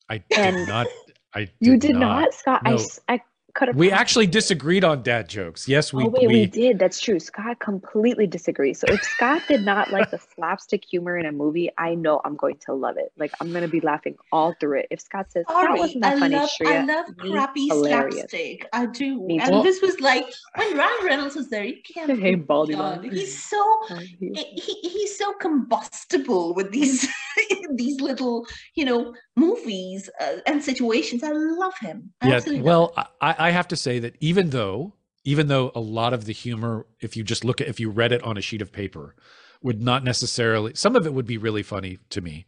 [0.09, 0.87] I did And not.
[1.33, 2.61] I did You did not, Scott.
[2.65, 2.75] I No.
[2.75, 3.21] s I
[3.55, 3.77] could have.
[3.77, 5.67] We actually disagreed on dad jokes.
[5.67, 6.77] Yes, we oh wait, we, we did.
[6.77, 7.19] That's true.
[7.19, 8.79] Scott completely disagrees.
[8.79, 12.35] So if Scott did not like the slapstick humor in a movie, I know I'm
[12.35, 13.11] going to love it.
[13.17, 14.87] Like I'm gonna be laughing all through it.
[14.91, 18.15] If Scott says that Sorry, wasn't I that funny, love, I love crappy hilarious.
[18.29, 18.69] slapstick.
[18.73, 19.21] I do.
[19.25, 19.63] Me and too.
[19.63, 21.63] this was like when Ryan Reynolds was there.
[21.63, 22.05] You can't.
[22.25, 23.03] Hey, oh Baldy Man.
[23.03, 23.57] He's so
[23.89, 27.07] Oh, he- he, he's so combustible with these
[27.75, 31.23] these little you know movies uh, and situations.
[31.23, 32.11] I love him.
[32.21, 32.35] I yeah.
[32.35, 34.93] absolutely love Well, I, I have to say that even though
[35.25, 38.11] even though a lot of the humor, if you just look at if you read
[38.11, 39.15] it on a sheet of paper,
[39.61, 42.45] would not necessarily some of it would be really funny to me,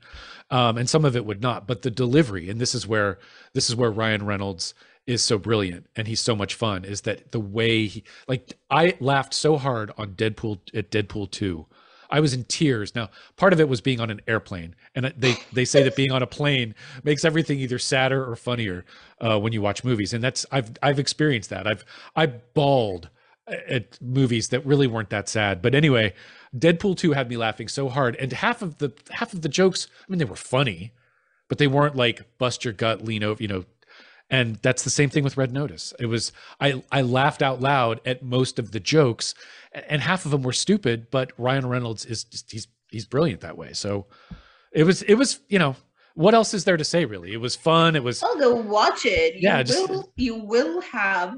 [0.52, 1.68] um, and some of it would not.
[1.68, 3.18] But the delivery, and this is where
[3.54, 4.74] this is where Ryan Reynolds
[5.08, 8.96] is so brilliant and he's so much fun is that the way he like I
[9.00, 11.66] laughed so hard on Deadpool at Deadpool 2
[12.10, 12.96] I was in tears.
[12.96, 16.12] Now, part of it was being on an airplane, and they they say that being
[16.12, 18.86] on a plane makes everything either sadder or funnier
[19.20, 21.68] uh, when you watch movies, and that's I've I've experienced that.
[21.68, 23.10] I've I bawled
[23.48, 25.62] at movies that really weren't that sad.
[25.62, 26.14] But anyway,
[26.56, 29.88] Deadpool two had me laughing so hard, and half of the half of the jokes,
[30.02, 30.94] I mean, they were funny,
[31.48, 33.66] but they weren't like bust your gut, lean over, you know.
[34.30, 35.94] And that's the same thing with Red Notice.
[36.00, 39.34] It was I I laughed out loud at most of the jokes,
[39.72, 41.08] and half of them were stupid.
[41.12, 43.72] But Ryan Reynolds is just he's he's brilliant that way.
[43.74, 44.08] So
[44.74, 45.76] it was it was you know
[46.16, 47.32] what else is there to say really?
[47.32, 47.96] It was fun.
[47.96, 49.36] It was I'll go watch it.
[49.36, 51.38] You Yeah, just- will you will have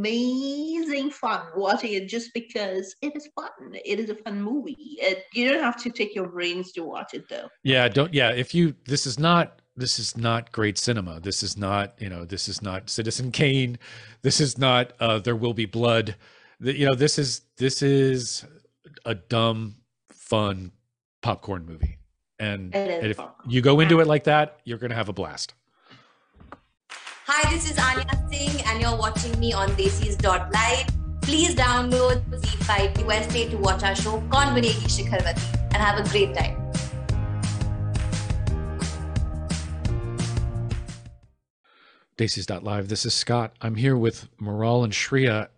[0.00, 3.48] amazing fun watching it just because it is fun.
[3.84, 4.76] It is a fun movie.
[5.00, 7.48] It, you don't have to take your brains to watch it though.
[7.64, 11.18] yeah don't yeah if you this is not this is not great cinema.
[11.20, 13.78] This is not you know this is not Citizen Kane.
[14.22, 16.16] This is not uh, There Will Be Blood.
[16.60, 18.44] The, you know this is this is
[19.04, 19.76] a dumb
[20.10, 20.72] fun
[21.22, 21.98] popcorn movie.
[22.38, 23.50] And, and if popcorn.
[23.50, 25.54] you go into it like that, you're gonna have a blast.
[27.26, 30.86] Hi, this is Anya Singh, and you're watching me on Desis.live.
[31.22, 36.34] Please download ZEE5 USA to watch our show Kaun Banegi Shikharwati and have a great
[36.34, 36.59] time.
[42.20, 42.88] Desis.live.
[42.88, 43.54] This is Scott.
[43.62, 45.48] I'm here with Maral and Shreya.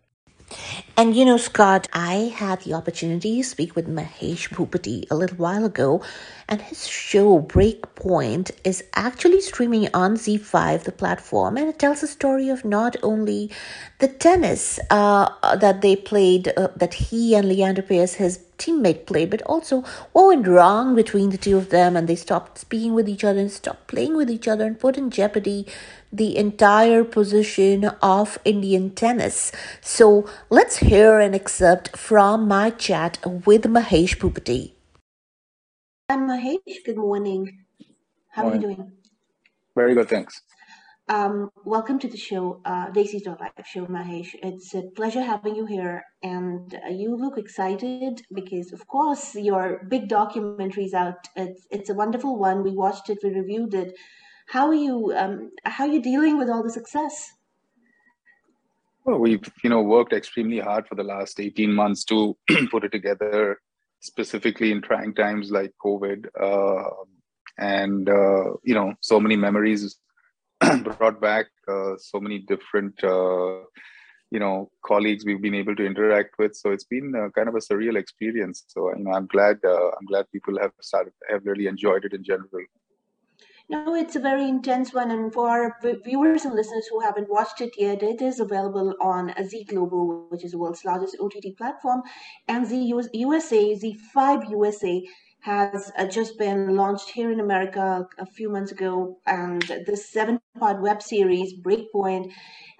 [0.96, 5.38] And you know, Scott, I had the opportunity to speak with Mahesh Bhupathi a little
[5.38, 6.04] while ago,
[6.48, 12.06] and his show Breakpoint is actually streaming on ZEE5, the platform, and it tells the
[12.06, 13.50] story of not only
[13.98, 19.30] the tennis uh, that they played, uh, that he and Leander Paes, his teammate, played,
[19.30, 19.80] but also
[20.12, 23.40] what went wrong between the two of them, and they stopped speaking with each other
[23.40, 25.66] and stopped playing with each other and put in jeopardy
[26.12, 29.50] the entire position of Indian tennis.
[29.80, 34.72] So let's hear an excerpt from my chat with Mahesh Bhupathi.
[36.08, 36.84] I'm Mahesh.
[36.84, 37.64] Good morning.
[38.28, 38.92] How are you doing?
[39.74, 40.42] Very good, thanks.
[41.08, 44.34] Um, welcome to the show, uh, Desis.live show, Mahesh.
[44.42, 49.84] It's a pleasure having you here, and uh, you look excited because, of course, your
[49.88, 51.26] big documentary is out.
[51.36, 52.62] It's it's a wonderful one.
[52.62, 53.94] We watched it, we reviewed it.
[54.48, 55.12] How are you?
[55.16, 57.32] Um, how are you dealing with all the success?
[59.04, 62.36] Well, we've you know worked extremely hard for the last 18 months to
[62.70, 63.60] put it together,
[64.00, 66.90] specifically in trying times like COVID, uh,
[67.58, 69.96] and uh, you know so many memories
[70.84, 73.64] brought back, uh, so many different uh,
[74.30, 76.54] you know colleagues we've been able to interact with.
[76.54, 78.64] So it's been uh, kind of a surreal experience.
[78.68, 82.14] So you know I'm glad uh, I'm glad people have started have really enjoyed it
[82.14, 82.48] in general.
[83.72, 87.62] No, it's a very intense one, and for our viewers and listeners who haven't watched
[87.62, 92.02] it yet, it is available on Z Global, which is the world's largest OTT platform,
[92.46, 92.76] and Z
[93.14, 95.02] USA, ZEE5 USA
[95.42, 100.80] has uh, just been launched here in America a few months ago, and this seven-part
[100.80, 102.30] web series, Breakpoint,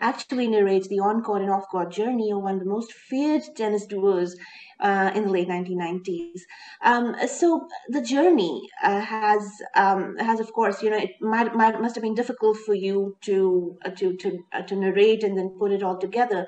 [0.01, 4.37] actually narrates the on-court and off-court journey of one of the most feared tennis duos
[4.79, 6.41] uh, in the late 1990s.
[6.85, 9.43] Um, so the journey uh, has
[9.75, 13.17] um, has of course you know it might, might must have been difficult for you
[13.23, 16.47] to uh, to to uh, to narrate and then put it all together.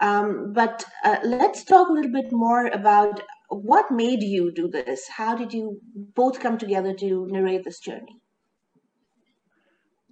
[0.00, 5.08] Um, but uh, let's talk a little bit more about what made you do this.
[5.08, 8.20] How did you both come together to narrate this journey?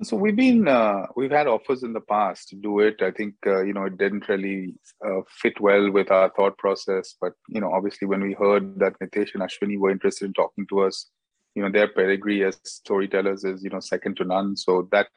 [0.02, 3.00] So we've been uh, we've had offers in the past to do it.
[3.00, 4.74] I think uh, you know it didn't really
[5.04, 7.14] uh, fit well with our thought process.
[7.20, 10.66] But you know, obviously, when we heard that Nitesh and Ashwini were interested in talking
[10.68, 11.10] to us,
[11.54, 14.56] you know, their pedigree as storytellers is you know second to none.
[14.56, 15.08] So that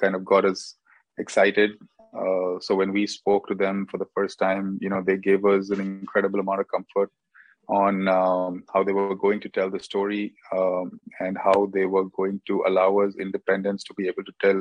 [0.00, 0.76] kind of got us
[1.18, 1.72] excited.
[2.16, 5.44] Uh, so when we spoke to them for the first time, you know, they gave
[5.44, 7.10] us an incredible amount of comfort
[7.70, 12.06] on um, how they were going to tell the story um, and how they were
[12.06, 14.60] going to allow us independence to be able to tell,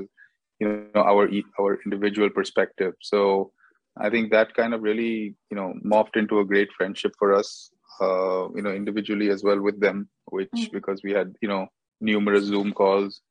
[0.59, 1.27] you know, our
[1.59, 2.93] our individual perspective.
[3.01, 3.51] So
[3.97, 7.71] I think that kind of really, you know, morphed into a great friendship for us,
[7.99, 10.73] uh, you know, individually as well with them, which mm-hmm.
[10.73, 11.67] because we had, you know,
[11.99, 13.21] numerous Zoom calls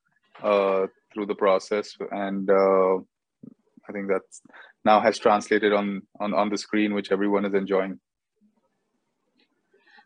[0.42, 2.96] uh, through the process, and uh,
[3.88, 4.42] I think that's
[4.84, 8.00] now has translated on on on the screen, which everyone is enjoying.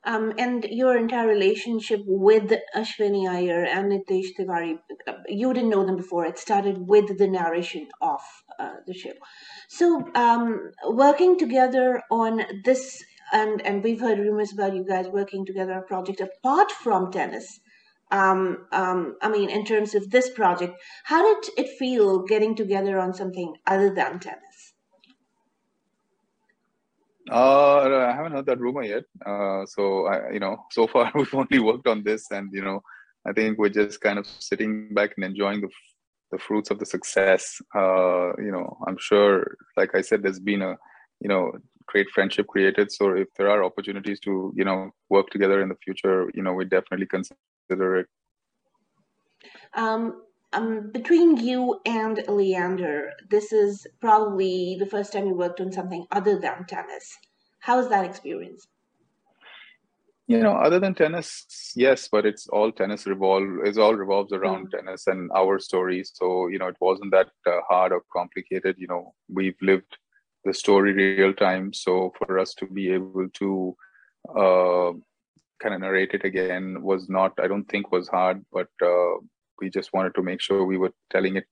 [0.05, 4.79] Um, and your entire relationship with Ashwini Iyer and Nitesh Tiwari,
[5.29, 6.27] you didn't know them before.
[6.27, 8.21] It started with the narration of
[8.59, 9.13] uh, the show.
[9.69, 15.47] So, um, working together on this, and, and we've heard rumors about you guys working
[15.47, 17.61] together on a project apart from tennis.
[18.11, 20.75] Um, um, I mean, in terms of this project,
[21.05, 24.75] how did it feel getting together on something other than tennis?
[27.33, 29.05] Uh, I haven't heard that rumor yet.
[29.25, 32.83] Uh, so I, you know, so far we've only worked on this, and you know,
[33.27, 35.69] I think we're just kind of sitting back and enjoying the
[36.31, 37.61] the fruits of the success.
[37.75, 40.77] Uh, you know, I'm sure, like I said, there's been a
[41.21, 41.53] you know
[41.87, 42.93] great friendship created.
[42.93, 46.53] So if there are opportunities to you know work together in the future, you know,
[46.53, 48.07] we definitely consider it.
[49.75, 50.23] Um,
[50.53, 56.07] um, between you and Leander, this is probably the first time you worked on something
[56.13, 57.19] other than tennis.
[57.61, 58.67] How was that experience?
[60.29, 63.67] You know, other than tennis, yes, but it's all tennis revolve.
[63.67, 64.87] It all revolves around mm-hmm.
[64.87, 66.13] tennis and our stories.
[66.15, 68.77] So you know, it wasn't that uh, hard or complicated.
[68.79, 69.97] You know, we've lived
[70.45, 71.73] the story real time.
[71.73, 73.77] So for us to be able to
[74.29, 74.93] uh,
[75.61, 79.15] kind of narrate it again was not, I don't think, was hard, but uh,
[79.61, 81.47] we just wanted to make sure we were telling it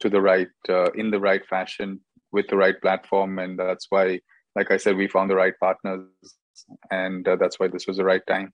[0.00, 2.00] to the right uh, in the right fashion
[2.32, 3.38] with the right platform.
[3.38, 4.20] And that's why
[4.58, 6.08] like i said we found the right partners
[6.90, 8.52] and uh, that's why this was the right time.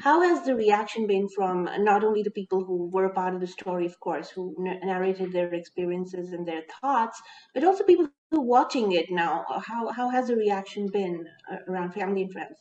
[0.00, 3.40] How has the reaction been from not only the people who were a part of
[3.40, 7.20] the story of course who narrated their experiences and their thoughts
[7.54, 9.44] but also people who are watching it now?
[9.64, 12.58] How, how has the reaction been uh, around family and friends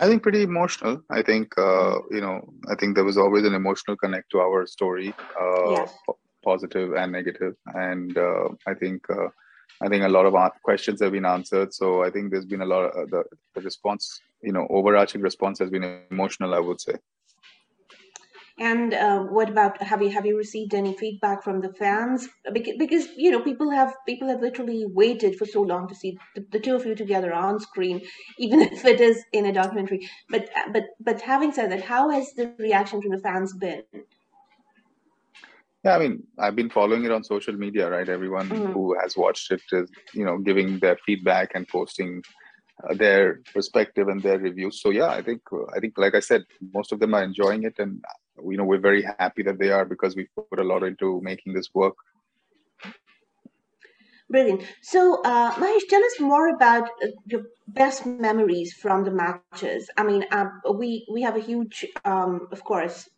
[0.00, 1.02] I think pretty emotional.
[1.10, 2.48] I think uh, you know.
[2.70, 5.94] I think there was always an emotional connect to our story, uh, yes.
[6.44, 9.28] positive and negative, and uh, I think uh,
[9.82, 11.74] I think a lot of our questions have been answered.
[11.74, 13.24] So I think there's been a lot of uh, the,
[13.54, 14.20] the response.
[14.42, 16.54] You know, overarching response has been emotional.
[16.54, 16.94] I would say.
[18.60, 22.28] And uh, what about have you have you received any feedback from the fans?
[22.52, 26.18] Because, because you know people have people have literally waited for so long to see
[26.34, 28.02] the, the, two of you together on screen,
[28.38, 30.08] even if it is in a documentary.
[30.28, 33.84] But but but having said that, how has the reaction from the fans been?
[35.84, 38.08] Yeah, I mean, I've been following it on social media, right?
[38.08, 38.72] Everyone mm-hmm.
[38.72, 42.22] who has watched it is, you know, giving their feedback and posting
[42.82, 44.82] uh, their perspective and their reviews.
[44.82, 45.42] So yeah, I think
[45.76, 46.44] I think like I said,
[46.74, 48.02] most of them are enjoying it, and
[48.44, 51.52] you know we're very happy that they are because we put a lot into making
[51.54, 51.96] this work.
[54.30, 54.62] Brilliant.
[54.82, 59.90] So uh, mahesh tell us more about uh, your best memories from the matches.
[59.96, 63.08] I mean uh, we we have a huge um, of course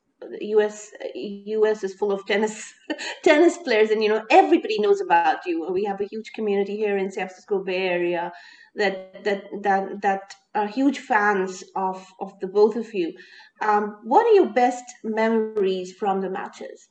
[0.41, 2.73] US US is full of tennis
[3.25, 5.71] tennis players, and you know everybody knows about you.
[5.71, 8.33] We have a huge community here in San Francisco Bay Area
[8.75, 13.15] that that that that are huge fans of of the both of you.
[13.61, 16.89] Um, what are your best memories from the matches?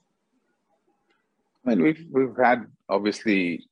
[1.65, 3.67] Mean, we've we've had obviously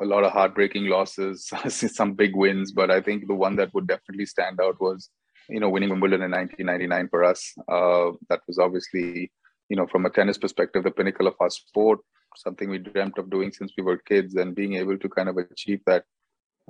[0.00, 3.86] a lot of heartbreaking losses, some big wins, but I think the one that would
[3.86, 5.10] definitely stand out was,
[5.50, 7.54] you know, winning Wimbledon in 1999 for us.
[7.68, 9.30] Uh, that was obviously,
[9.68, 12.00] you know, from a tennis perspective, the pinnacle of our sport,
[12.36, 15.36] something we dreamt of doing since we were kids, and being able to kind of
[15.36, 16.04] achieve that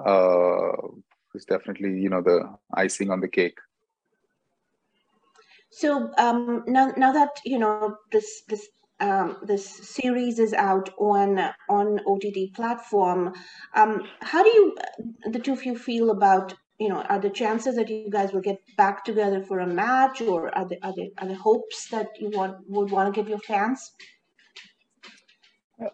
[0.04, 0.88] uh,
[1.34, 3.58] is definitely, you know, the icing on the cake.
[5.70, 8.68] So um, now, now that you know this this
[8.98, 13.32] um, this series is out on on OTT platform,
[13.74, 14.76] um, how do you
[15.30, 18.40] the two of you feel about you know are the chances that you guys will
[18.40, 22.08] get back together for a match, or are there are there, are there hopes that
[22.18, 23.92] you want would want to give your fans?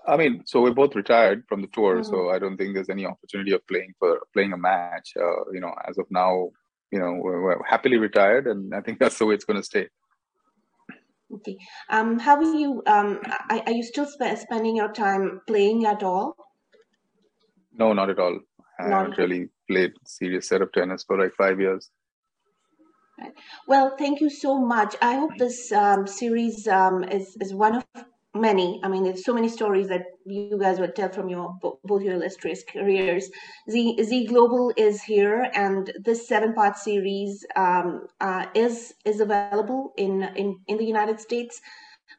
[0.08, 2.10] I mean, so we're both retired from the tour, mm-hmm.
[2.10, 5.12] so I don't think there's any opportunity of playing for playing a match.
[5.16, 6.50] Uh, you know, as of now,
[6.90, 9.64] you know we're, we're, happily retired and i think that's the way it's going to
[9.64, 9.88] stay
[11.32, 11.56] okay
[11.90, 13.20] um how are you um
[13.50, 16.36] are, are you still sp- spending your time playing at all
[17.72, 18.38] no not at all
[18.78, 21.90] i not haven't really played serious set of tennis for like five years
[23.66, 24.94] Well, thank you so much.
[25.00, 27.84] I hope this um, series um, is is one of
[28.34, 28.80] many.
[28.84, 32.14] I mean, there's so many stories that you guys would tell from your both your
[32.14, 33.30] illustrious careers.
[33.70, 40.22] Z Z Global is here, and this seven-part series um, uh, is is available in
[40.36, 41.60] in in the United States.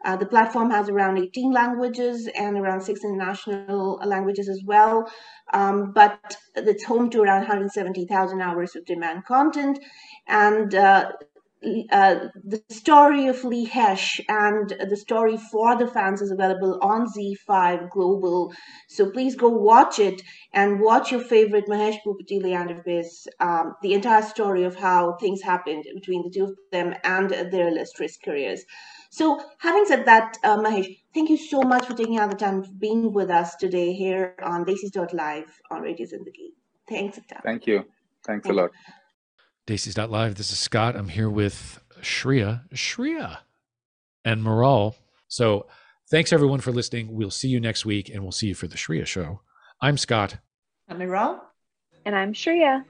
[0.08, 5.12] Uh, the platform has around 18 languages and around six international languages as well.
[5.54, 9.80] Um, but it's home to around 170,000 hours of demand content.
[10.26, 11.12] And uh,
[11.92, 17.08] uh, the story of Lee Hesh and the story for the fans is available on
[17.08, 18.54] ZEE5 Global.
[18.88, 20.22] So please go watch it
[20.54, 25.42] and watch your favorite Mahesh Bhupathi Leander Paes, um, the entire story of how things
[25.42, 28.64] happened between the two of them and their illustrious careers.
[29.10, 32.60] So, having said that, uh, Mahesh, thank you so much for taking out the time
[32.60, 36.52] of being with us today here on Live on Radio Zindagi.
[36.90, 37.86] Thanks, Thank you.
[38.26, 38.72] Thanks thank a lot.
[38.72, 40.08] You.
[40.08, 40.36] Live.
[40.36, 40.96] This is Scott.
[40.96, 43.40] I'm here with Shreya, Shreya,
[44.24, 44.96] and Maral.
[45.28, 45.68] So
[46.10, 47.14] thanks everyone for listening.
[47.14, 49.42] We'll see you next week, and we'll see you for the Shreya show.
[49.82, 50.38] I'm Scott.
[50.88, 51.40] I'm Maral.
[52.06, 52.84] And I'm Shreya.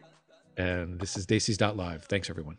[0.57, 1.25] And this is
[1.59, 2.03] Live.
[2.05, 2.57] Thanks everyone.